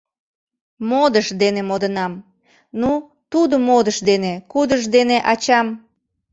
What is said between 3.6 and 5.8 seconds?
модыш дене, кудыж дене ачам...